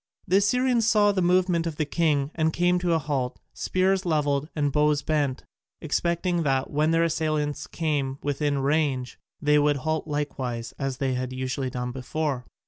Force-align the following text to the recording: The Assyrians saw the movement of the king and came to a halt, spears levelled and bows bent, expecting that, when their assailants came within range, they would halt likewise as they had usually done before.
The 0.27 0.37
Assyrians 0.37 0.89
saw 0.89 1.11
the 1.11 1.21
movement 1.21 1.67
of 1.67 1.75
the 1.75 1.85
king 1.85 2.31
and 2.33 2.51
came 2.51 2.79
to 2.79 2.93
a 2.95 2.97
halt, 2.97 3.39
spears 3.53 4.03
levelled 4.03 4.49
and 4.55 4.71
bows 4.71 5.03
bent, 5.03 5.43
expecting 5.79 6.41
that, 6.41 6.71
when 6.71 6.89
their 6.89 7.03
assailants 7.03 7.67
came 7.67 8.17
within 8.23 8.57
range, 8.57 9.19
they 9.39 9.59
would 9.59 9.77
halt 9.77 10.07
likewise 10.07 10.71
as 10.79 10.97
they 10.97 11.13
had 11.13 11.31
usually 11.33 11.69
done 11.69 11.91
before. 11.91 12.47